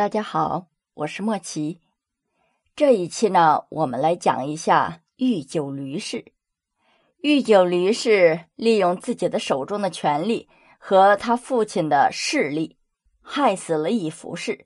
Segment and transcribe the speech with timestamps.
[0.00, 1.82] 大家好，我是莫奇。
[2.74, 6.32] 这一期呢，我们来讲一下御酒驴氏。
[7.18, 12.78] 御酒驴氏利用自己的手中的权力和他父亲的势力，
[13.20, 14.64] 害死了以服氏。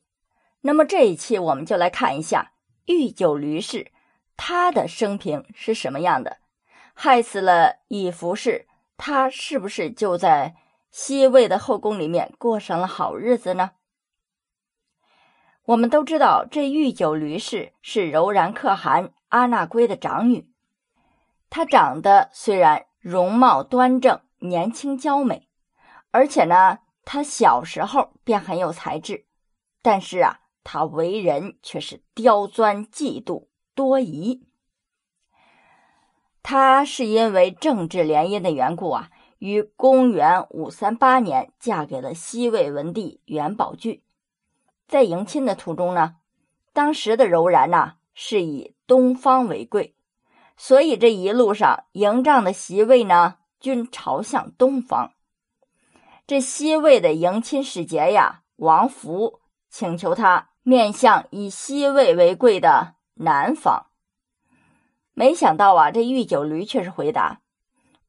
[0.61, 2.53] 那么这一期我们就来看一下
[2.87, 3.91] 御酒驴氏
[4.37, 6.37] 他的生平是什么样的。
[6.95, 10.55] 害死了以服氏，他是不是就在
[10.93, 13.73] 西魏的后宫里面过上了好日子呢？
[15.67, 20.51] 我们都知道，这御酒驴氏是柔然可汗阿那圭的长女。
[21.49, 25.49] 她长得虽然容貌端正、年轻娇美，
[26.11, 29.25] 而且呢，她小时候便很有才智，
[29.81, 34.47] 但是啊，她为人却是刁钻、嫉妒、多疑。
[36.43, 44.03] 她是因为政治联姻的缘故啊，于公元五三八年嫁给了西魏文帝元宝炬。
[44.87, 46.17] 在迎亲的途中呢，
[46.73, 49.95] 当时的柔然呐是以东方为贵，
[50.57, 55.13] 所以这一路上营帐的席位呢均朝向东方。
[56.27, 63.87] 这西魏的迎亲使节呀，王福请求他面向以西魏为贵的南方。
[65.15, 67.41] 没想到啊，这御酒驴却是回答：“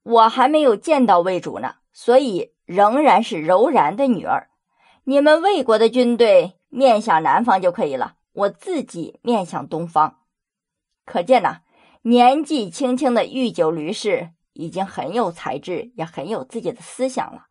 [0.03, 4.50] 我还没有见到魏主呢，所以仍然是柔然的女儿。
[5.03, 10.20] 你们魏国的军队。”面向南方就可以了，我自己面向东方。
[11.06, 11.62] 可见呐，
[12.02, 17.46] 年纪轻轻的御酒驴氏已经很有才智，也很有自己的思想了。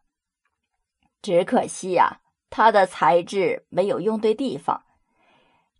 [1.22, 4.82] 只可惜呀，她的才智没有用对地方。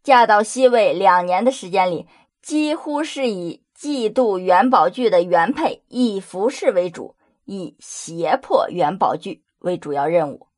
[0.03, 2.07] 嫁到西魏两年的时间里，
[2.41, 10.49] 几乎是以嫉妒元宝炬的原配以服氏为主，以胁迫元宝炬为主要任务。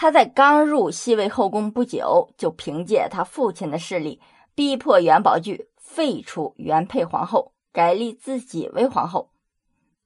[0.00, 4.18] 他在刚入西魏后宫不久，就凭借他父亲的势力，
[4.54, 9.28] 逼迫元宝炬废除原配皇后，改立自己为皇后。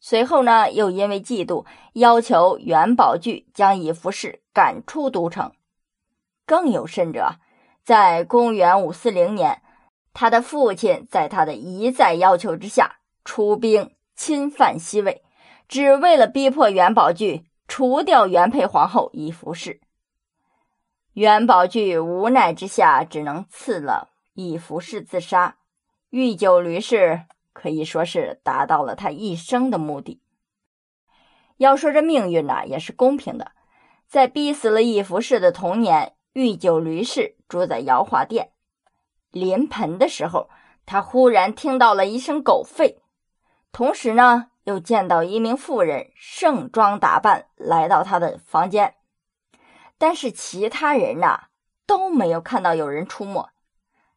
[0.00, 5.52] 随后呢，又因为嫉妒，要求元宝炬将以服氏赶出都城。
[6.44, 7.36] 更有甚者，
[7.84, 9.62] 在公元五四零年，
[10.12, 15.22] 他的父亲在他的一再要求之下，出兵侵犯西魏，
[15.68, 17.44] 只为了逼迫元宝炬。
[17.66, 19.80] 除掉原配皇后以服氏，
[21.14, 25.56] 元宝炬无奈之下，只能赐了以服氏自杀。
[26.10, 30.20] 御酒驴氏可以说是达到了他一生的目的。
[31.56, 33.52] 要说这命运呢，也是公平的。
[34.06, 38.50] 在逼死了以服氏的同年，御酒驴氏住在瑶华殿，
[39.30, 40.50] 临盆的时候，
[40.84, 42.96] 他忽然听到了一声狗吠，
[43.72, 44.50] 同时呢。
[44.64, 48.94] 又见到一名妇人盛装打扮来到他的房间，
[50.06, 51.44] 但是其他人呐
[51.86, 53.48] 都没有看到有人出没，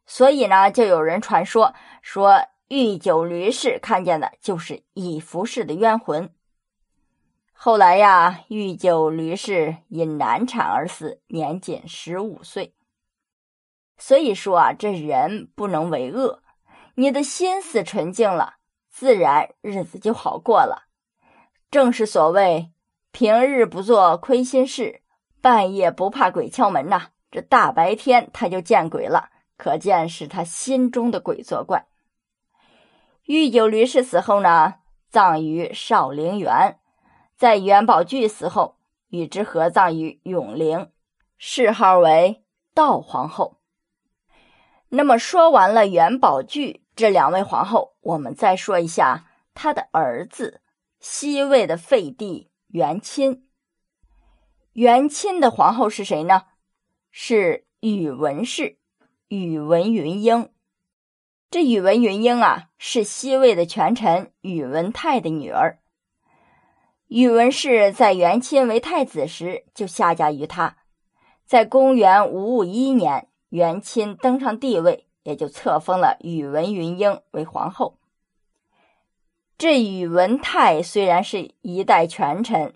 [0.04, 6.30] 所以呢，就有人传说说御酒驴氏看见的就是以服氏的冤魂。
[7.54, 12.74] 后来呀，御酒驴氏因难产而死，年仅十五岁。
[13.96, 16.42] 所以说啊，这人不能为恶，
[16.96, 18.56] 你的心思纯净了。
[18.90, 20.88] 自然日子就好过了。
[21.70, 22.72] 正是所谓
[23.10, 25.00] “平日不做亏心事，
[25.40, 27.08] 半夜不怕鬼敲门”呐。
[27.30, 29.28] 这大白天他就见鬼了，
[29.58, 31.86] 可见是他心中的鬼作怪。
[33.24, 34.76] 御酒驴氏死后呢，
[35.10, 36.78] 葬于少陵园。
[37.36, 38.78] 在元宝炬死后，
[39.08, 40.90] 与之合葬于永陵，
[41.36, 42.42] 谥号为
[42.74, 43.58] 道皇后。
[44.88, 46.84] 那么说完了元宝炬。
[46.96, 50.62] 这两位皇后，我们再说一下他的儿子，
[50.98, 53.47] 西魏的废帝元钦。
[54.78, 56.44] 元钦的皇后是谁呢？
[57.10, 58.78] 是宇文氏，
[59.26, 60.50] 宇文云英。
[61.50, 65.80] 这宇文云英啊，是西魏的权臣宇文泰的女儿。
[67.08, 70.76] 宇文氏在元钦为太子时就下嫁于他，
[71.44, 75.06] 在公元五五一年，元钦登上帝位。
[75.24, 77.98] 也就册封了宇文云英为皇后。
[79.58, 82.74] 这宇文泰虽然是一代权臣，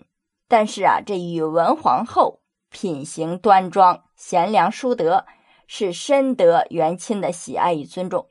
[0.53, 5.25] 但是啊，这宇文皇后品行端庄、贤良淑德，
[5.65, 8.27] 是深得元钦的喜爱与尊重。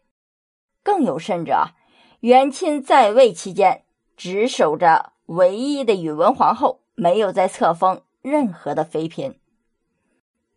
[0.84, 1.74] 更有甚者啊，
[2.20, 3.82] 元钦在位期间，
[4.16, 9.34] 只守着唯一的宇文皇后，没有再册封任何的妃嫔。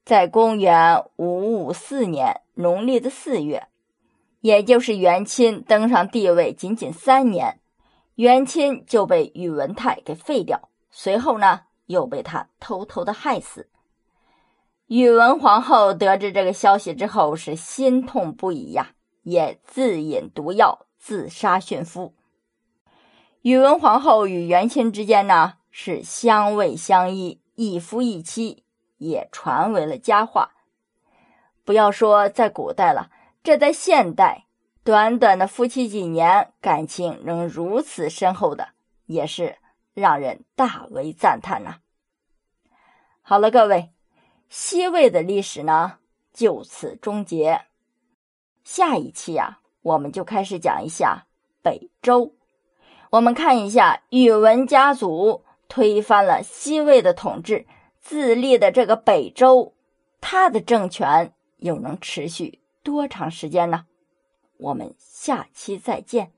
[0.04, 3.70] 在公元五五四年农历的四月，
[4.42, 7.60] 也就是元钦登上帝位仅仅三年，
[8.14, 13.70] 元钦就被宇文泰给废掉，随后呢又被他偷偷的害死。
[14.88, 18.92] 宇文皇后得知这个消息之后，是心痛不已呀，
[19.24, 22.14] 也自饮毒药，自杀殉夫。
[23.42, 28.64] 宇文皇后与元钦之间呢，是相偎相依，一夫一妻，
[28.98, 30.52] 也传为了佳话。
[31.66, 33.12] 不要说在古代了，
[33.44, 34.46] 这在现代，
[34.86, 38.70] 短短的夫妻几年，感情仍如此深厚的，
[39.08, 39.58] 也是
[39.96, 41.80] 让人大为赞叹呐。
[43.24, 43.92] 好了，各位。
[44.48, 45.98] 西魏的历史呢，
[46.32, 47.62] 就此终结。
[48.64, 51.26] 下一期啊，我们就开始讲一下
[51.64, 52.36] 北周。
[53.10, 57.66] 我们看一下宇文家族推翻了西魏的统治，
[58.00, 59.74] 自立的这个北周，
[60.22, 63.88] 他的政权又能持续多长时间呢？
[64.58, 66.32] 我们下期再见。